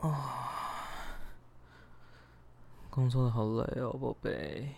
[0.00, 1.14] 啊，
[2.88, 4.74] 工作的好累哦，宝贝。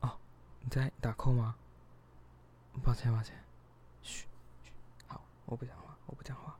[0.00, 0.18] 哦，
[0.60, 1.56] 你在打 call 吗？
[2.84, 3.34] 抱歉，抱歉。
[4.02, 4.26] 嘘，
[4.62, 4.72] 嘘，
[5.06, 6.56] 好，我不讲话，我不讲话。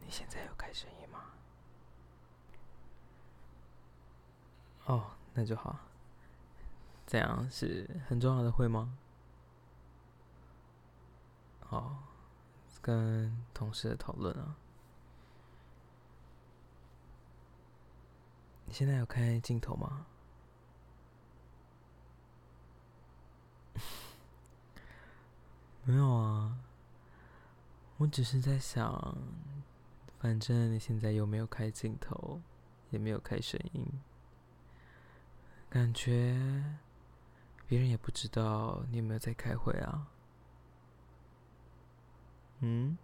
[0.00, 1.24] 你现在有开声音吗？
[4.84, 5.76] 哦，那就好。
[7.04, 8.96] 这样是很重要的会吗？
[11.70, 11.96] 哦，
[12.80, 14.56] 跟同事的讨论啊。
[18.66, 20.06] 你现在有开镜头吗？
[25.84, 26.58] 没有啊，
[27.96, 29.16] 我只是在想，
[30.18, 32.40] 反正你现在又没有开镜头，
[32.90, 33.86] 也没有开声音，
[35.70, 36.34] 感觉
[37.68, 40.08] 别人也不知道你有没有在开会啊。
[42.60, 42.96] 嗯，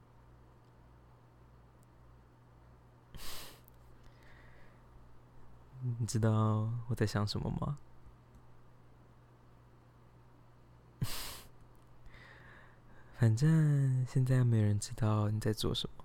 [5.98, 7.78] 你知道我在想什么吗？
[13.18, 16.04] 反正现在没人知道你在做什么，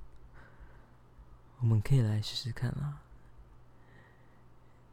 [1.61, 3.01] 我们可以来试试看啦。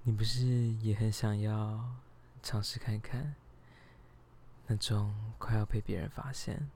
[0.04, 1.96] 你不是也很想要
[2.42, 3.34] 尝试看看
[4.66, 6.70] 那种快要被别人发现？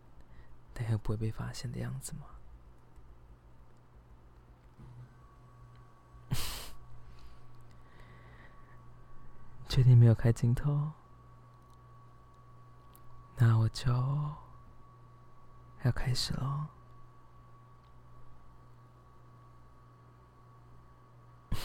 [0.81, 2.27] 但又不会被发现的样子吗？
[9.69, 10.93] 确定没有开镜头？
[13.39, 13.93] 那我就
[15.83, 16.71] 要开始了。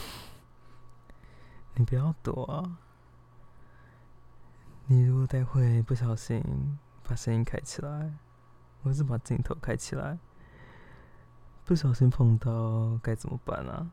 [1.74, 2.78] 你不要躲啊！
[4.86, 8.18] 你如果待会不小心把声音开起来。
[8.84, 10.18] 我是把镜头开起来，
[11.64, 13.90] 不小心碰到该怎么办啊？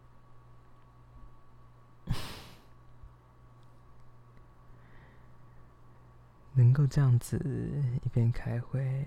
[6.53, 7.37] 能够这样子
[8.03, 9.05] 一边开会，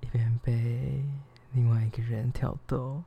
[0.00, 1.04] 一边被
[1.50, 3.02] 另外一个人挑逗，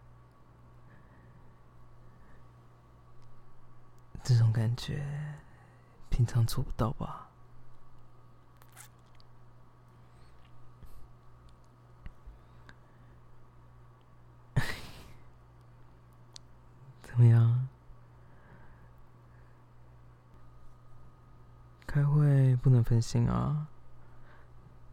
[4.22, 5.01] 这种感觉
[6.09, 7.26] 平常做不到吧？
[17.17, 17.67] 怎么样？
[21.88, 23.69] 开会不能分心啊，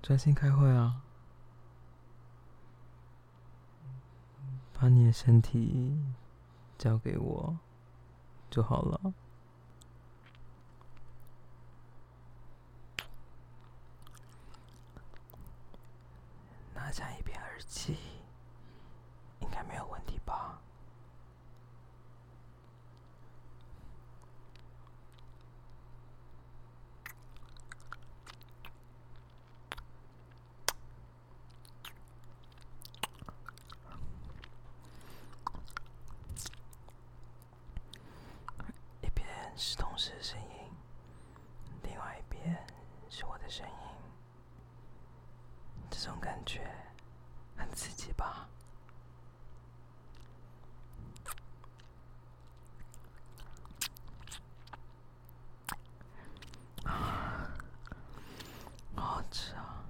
[0.01, 1.03] 专心开会啊！
[4.73, 6.03] 把你的身体
[6.79, 7.59] 交给我
[8.49, 9.12] 就好了。
[16.73, 17.99] 拿下一边耳机，
[19.41, 20.59] 应该没有问题吧？
[39.56, 40.49] 是同事的声音，
[41.85, 42.59] 另外一边
[43.09, 43.75] 是我的声音，
[45.89, 46.61] 这种感觉
[47.57, 48.47] 很刺激吧？
[56.85, 57.49] 啊，
[58.95, 59.87] 好好吃啊！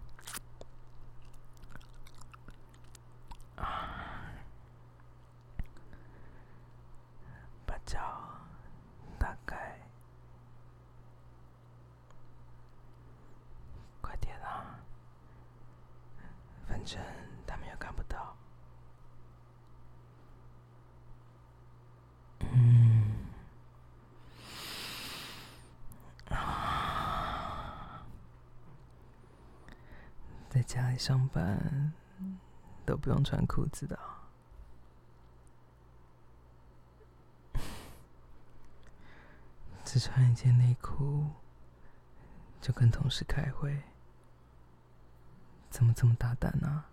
[3.56, 4.30] 啊，
[7.66, 8.20] 把脚。
[16.84, 17.02] 反正
[17.46, 18.36] 他们又看不到。
[22.40, 23.24] 嗯，
[30.50, 31.94] 在家里上班
[32.84, 33.98] 都不用穿裤子的，
[39.86, 41.30] 只穿一件内裤
[42.60, 43.82] 就跟同事开会。
[45.74, 46.84] 怎么这么大胆呢？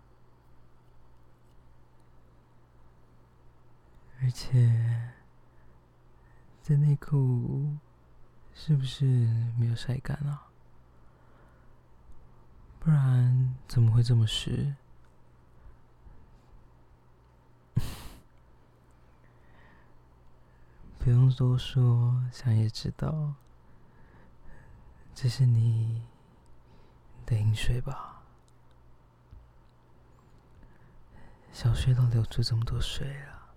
[4.20, 5.12] 而且，
[6.64, 7.76] 这内裤
[8.52, 9.04] 是不是
[9.56, 10.48] 没有晒干啊？
[12.80, 14.74] 不然怎么会这么湿？
[20.98, 23.34] 不用多说，想也知道，
[25.14, 26.02] 这是你
[27.24, 28.21] 的饮水吧？
[31.52, 33.54] 小穴都流出这么多水了，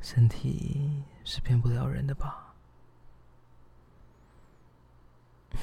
[0.00, 2.54] 身体是骗不了人的吧？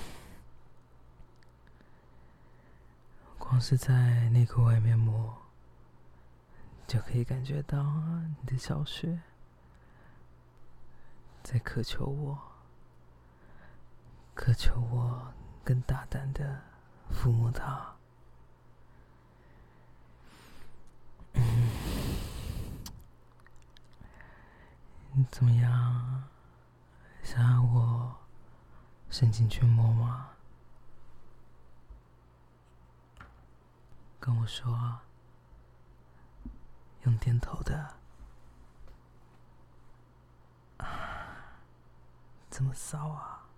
[3.38, 5.38] 光是在内裤外面摸，
[6.88, 7.84] 就可以感觉到
[8.42, 9.22] 你的小穴
[11.44, 12.38] 在渴求我，
[14.34, 15.32] 渴求我
[15.64, 16.64] 更大胆的
[17.14, 17.94] 抚摸它。
[25.18, 26.24] 嗯，怎么样？
[27.22, 28.16] 想要我
[29.10, 30.30] 伸进去摸吗？
[34.18, 35.02] 跟我说，
[37.04, 37.98] 用点头的。
[40.78, 40.88] 啊，
[42.50, 43.50] 这么骚啊！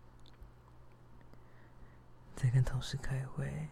[2.36, 3.70] 在跟同事开会，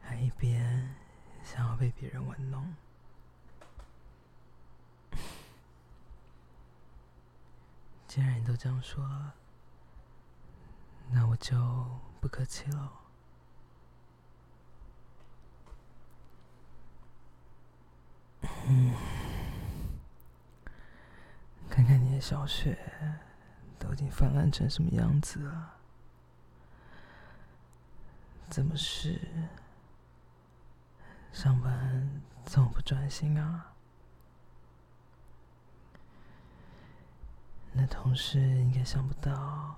[0.00, 0.96] 还一边
[1.44, 2.74] 想要被别人玩弄。
[8.18, 9.32] 既然你都这样说了，
[11.12, 11.56] 那我就
[12.20, 12.92] 不客气了。
[18.66, 18.92] 嗯，
[21.70, 22.76] 看看你的小穴
[23.78, 25.76] 都已经泛滥成什么样子了？
[28.50, 29.20] 怎么是
[31.32, 33.76] 上班这么不专心啊？
[37.80, 39.76] 那同事应该想不到，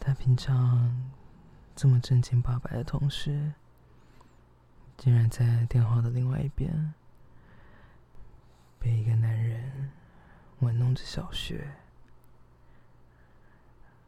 [0.00, 1.12] 他平常
[1.76, 3.52] 这么正经八百的同事，
[4.96, 6.92] 竟然在电话的另外一边，
[8.80, 9.92] 被一个男人
[10.58, 11.72] 玩弄着小穴，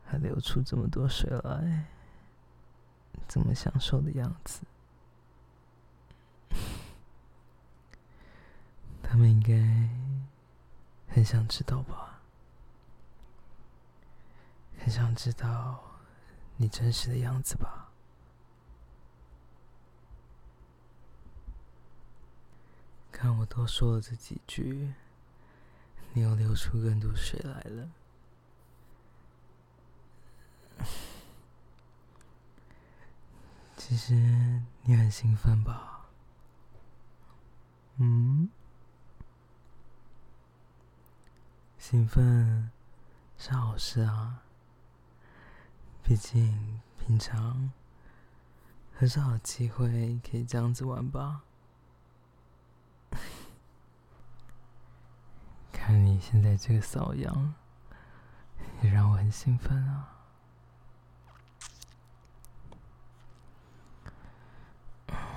[0.04, 1.84] 还流出这么多水来，
[3.28, 4.62] 这么享受的样子，
[9.00, 9.54] 他们应该
[11.06, 12.11] 很想知道吧？
[14.82, 15.80] 很想知道
[16.56, 17.92] 你真实的样子吧？
[23.12, 24.92] 看我多说了这几句，
[26.12, 27.88] 你又流出更多水来了。
[33.76, 34.14] 其实
[34.82, 36.08] 你很兴奋吧？
[37.98, 38.50] 嗯？
[41.78, 42.72] 兴奋
[43.38, 44.41] 是好事啊。
[46.02, 47.70] 毕竟平常
[48.92, 51.42] 很少有机会可以这样子玩吧。
[55.72, 57.54] 看你现在这个骚样，
[58.82, 60.08] 也让我很兴奋啊。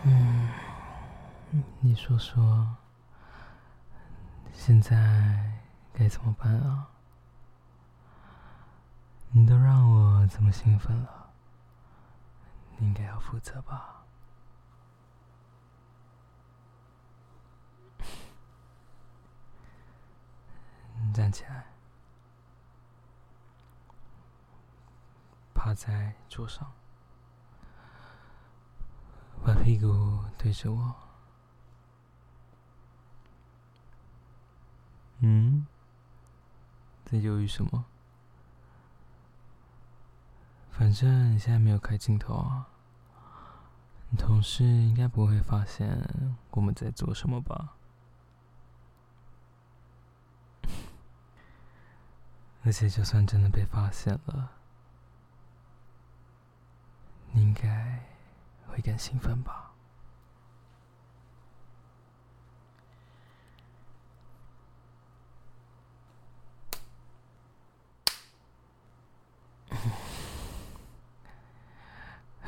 [0.03, 0.49] 嗯，
[1.79, 2.75] 你说说，
[4.53, 5.61] 现在
[5.93, 6.89] 该怎么办啊？
[9.37, 11.29] 你都让我这么兴奋了，
[12.77, 14.05] 你应该要负责吧？
[21.01, 21.65] 你站起来，
[25.53, 26.71] 趴在桌上，
[29.45, 30.95] 把屁股对着我。
[35.19, 35.67] 嗯？
[37.03, 37.85] 在犹豫什么？
[40.77, 42.67] 反正你现在没有开镜头啊，
[44.09, 45.97] 你同事应该不会发现
[46.51, 47.75] 我们在做什么吧？
[52.65, 54.51] 而且就算真的被发现了，
[57.31, 58.03] 你应该
[58.67, 59.64] 会更兴奋吧？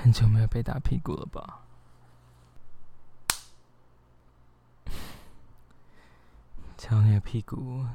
[0.07, 1.65] 很久没有被打屁股了吧？
[6.79, 7.85] 瞧你的屁股，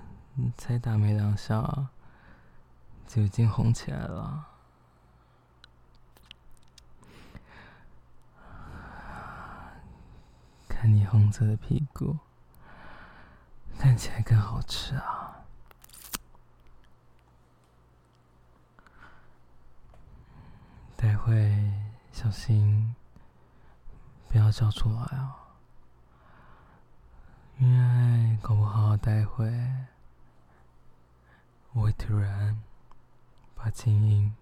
[0.59, 1.89] 才打没两下，
[3.09, 4.47] 就已经红起来了。
[10.69, 12.19] 看你红色的屁股，
[13.79, 15.47] 看起来更好吃啊！
[20.95, 21.82] 待会。
[22.13, 22.95] 小心，
[24.29, 25.39] 不要叫出来啊！
[27.59, 29.51] 因为搞不好待会
[31.73, 32.63] 我会突然
[33.55, 34.35] 把静音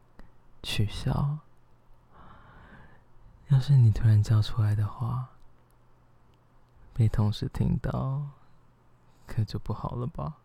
[0.62, 1.38] 取消。
[3.48, 5.30] 要是你突然叫出来的话，
[6.92, 8.22] 被同事听到，
[9.26, 10.36] 可就不好了吧？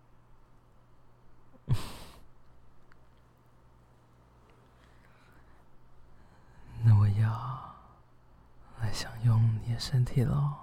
[6.87, 7.75] 那我要
[8.79, 10.53] 来享用你的身体喽。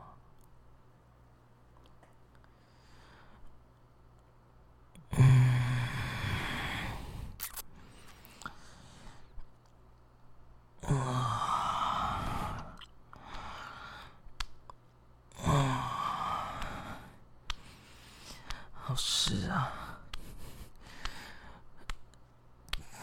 [18.75, 19.73] 好湿啊！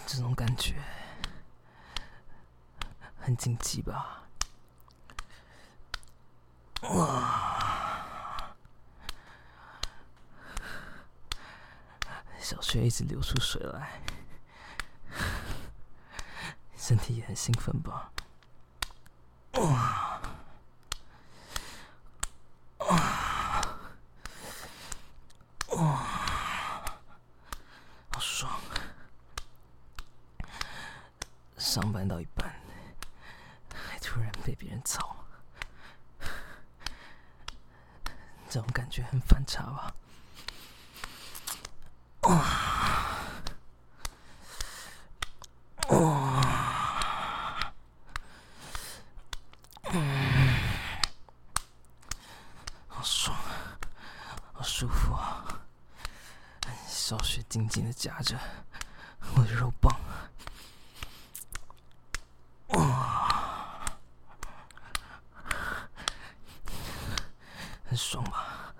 [0.06, 0.76] 这种感觉
[3.30, 4.24] 很禁忌吧？
[6.82, 8.56] 哇！
[12.40, 14.02] 小穴一直流出水来，
[16.76, 18.12] 身体也很兴奋吧？
[19.58, 20.08] 哇！
[31.58, 32.52] 上班到一半，
[33.72, 35.16] 还突然被别人吵，
[38.50, 39.94] 这种感觉很反差吧？
[42.22, 42.44] 哇
[45.90, 47.74] 哇，
[49.92, 50.56] 嗯，
[52.88, 53.78] 好爽啊，
[54.54, 55.46] 好舒服啊！
[56.88, 58.36] 小穴紧紧的夹着
[59.36, 59.96] 我的肉棒。
[67.86, 68.72] 很爽吧？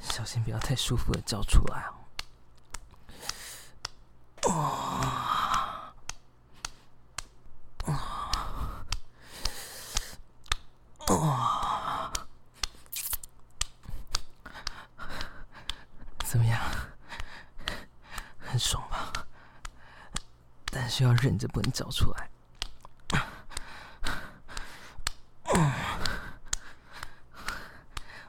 [0.00, 1.94] 小心不要太舒服的叫出来哦。
[7.86, 7.94] 哇！
[11.06, 12.12] 哇！
[16.24, 16.60] 怎么样？
[18.40, 19.12] 很爽吧？
[20.64, 22.28] 但是要忍着不能叫出来。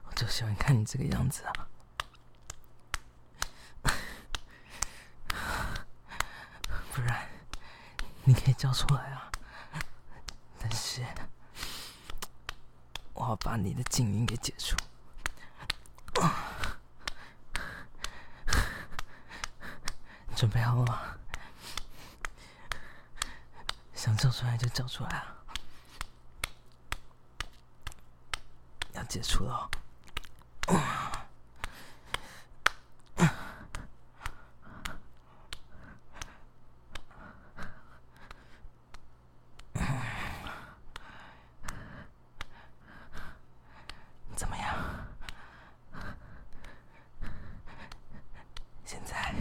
[0.05, 1.53] 我就喜欢看你这个样子啊！
[6.91, 7.27] 不然
[8.25, 9.29] 你可以叫出来啊！
[10.57, 11.03] 但是
[13.13, 14.77] 我要把你的静音给解除。
[20.27, 21.17] 你准备好了吗？
[23.93, 25.35] 想叫出来就叫出来啊！
[28.93, 29.69] 要解除了
[44.49, 44.75] 么样？
[48.83, 49.33] 现在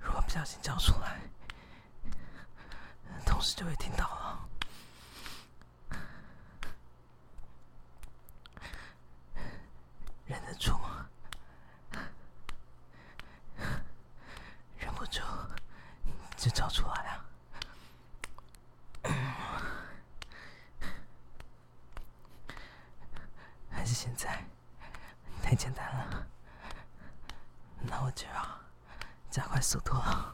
[0.00, 1.20] 如果不小心叫出来，
[3.24, 4.48] 同事就会听到了。
[16.44, 17.24] 就找出来啊！
[23.70, 24.44] 还是现在
[25.42, 26.26] 太简单了，
[27.80, 28.60] 那我就要
[29.30, 30.33] 加快速度了。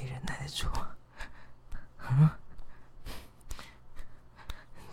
[0.00, 0.68] 你忍耐得住？
[2.10, 2.30] 嗯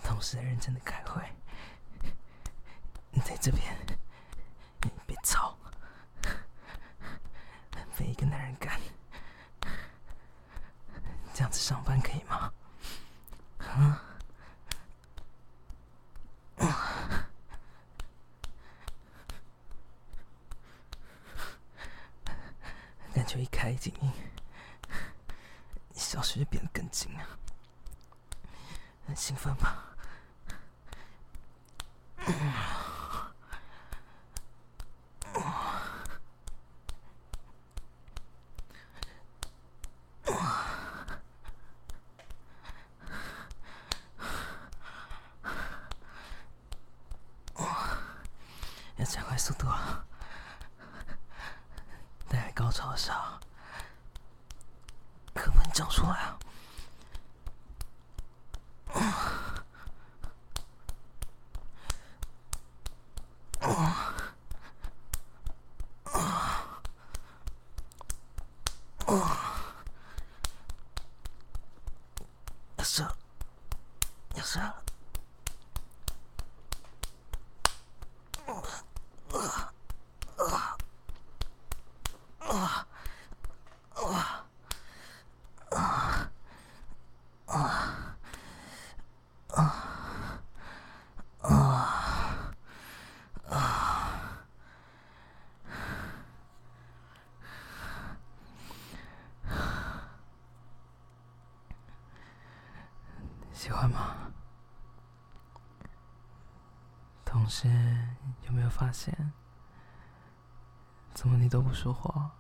[0.04, 1.22] 同事认真的开会，
[3.12, 3.76] 你在这边，
[4.82, 5.58] 你别吵，
[7.98, 8.80] 被一个男人干，
[11.34, 12.54] 这样子上班可以吗？
[13.60, 14.02] 啊？
[23.14, 24.12] 感觉一开静音，
[26.36, 27.24] 直接变得更紧啊，
[29.08, 29.86] 很兴奋吧
[49.06, 50.04] 加快速度啊！
[52.28, 53.40] 待会高潮的时候，
[55.34, 56.38] 可不能叫出来啊！
[72.96, 73.18] 事了，
[74.36, 74.74] 有事了。
[103.66, 104.16] 喜欢吗？
[107.26, 107.68] 同时，
[108.44, 109.34] 有没有发现，
[111.16, 112.36] 怎么你都不说话？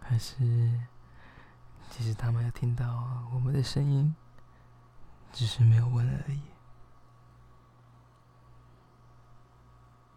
[0.00, 0.34] 还是，
[1.88, 4.16] 其实他们有听到我们的声音，
[5.32, 6.42] 只是没有问而已。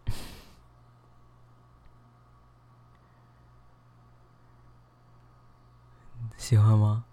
[6.36, 7.04] 喜欢吗？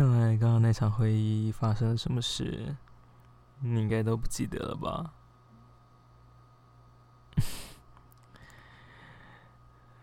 [0.00, 2.74] 看来刚刚那场会议发生了什么事，
[3.58, 5.12] 你应该都不记得了吧？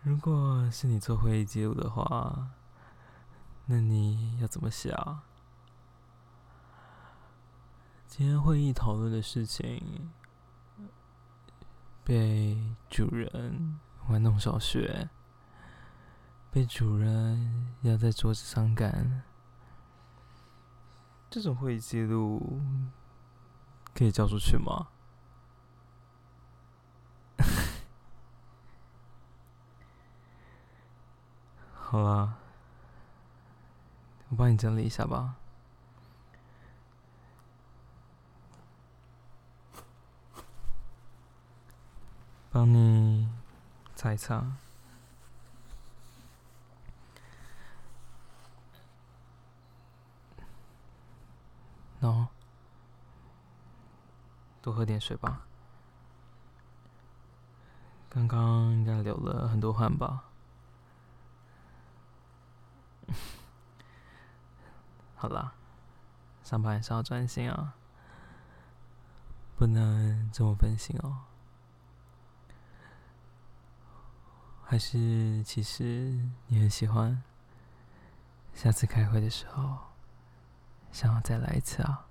[0.04, 2.50] 如果是你做会议记录的话，
[3.66, 5.18] 那你要怎么想？
[8.06, 10.12] 今天会议讨论的事情，
[12.04, 12.56] 被
[12.88, 15.10] 主人玩弄小学，
[16.52, 19.24] 被主人压在桌子上干。
[21.30, 22.60] 这种会议记录
[23.94, 24.88] 可以交出去吗？
[31.74, 32.38] 好啦，
[34.30, 35.36] 我帮你整理一下吧，
[42.50, 43.28] 帮你
[43.94, 44.56] 擦一擦。
[52.00, 52.26] 喏，
[54.62, 55.46] 多喝点水吧。
[58.08, 60.24] 刚刚应该流了很多汗吧？
[65.16, 65.52] 好啦，
[66.44, 67.74] 上班还是要专心啊，
[69.56, 71.24] 不能这么分心哦。
[74.64, 77.22] 还是其实你很喜欢，
[78.54, 79.87] 下次开会的时候。
[80.92, 82.06] 想要再来一次啊？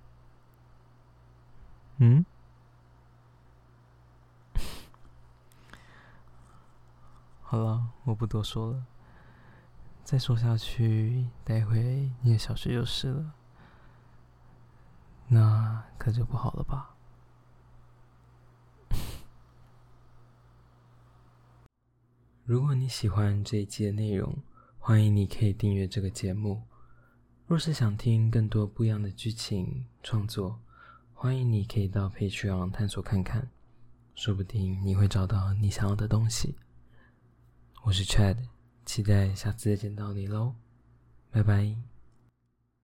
[1.98, 2.24] 嗯？
[7.42, 8.86] 好了，我不多说了。
[10.04, 13.34] 再说下去，待会你的小学就是了，
[15.28, 16.94] 那可就不好了吧？
[22.44, 24.38] 如果你喜欢这一期的内容，
[24.78, 26.62] 欢迎你可以订阅这个节目。
[27.48, 30.60] 若是想听更多不一样的剧情创作，
[31.14, 33.48] 欢迎你可以到 Patreon 探索看看，
[34.14, 36.54] 说不定你会找到你想要的东西。
[37.84, 38.36] 我是 Chad，
[38.84, 40.56] 期待下次再见到你喽，
[41.30, 41.74] 拜拜。